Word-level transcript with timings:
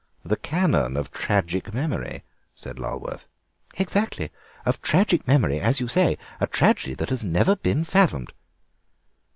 "The 0.23 0.35
Canon 0.35 0.97
of 0.97 1.11
tragic 1.11 1.75
memory," 1.75 2.23
said 2.55 2.77
Lulworth. 2.79 3.27
"Exactly, 3.77 4.31
of 4.65 4.81
tragic 4.81 5.27
memory, 5.27 5.59
as 5.59 5.79
you 5.79 5.87
say; 5.87 6.17
a 6.39 6.47
tragedy 6.47 6.95
that 6.95 7.11
has 7.11 7.23
never 7.23 7.55
been 7.55 7.83
fathomed." 7.83 8.33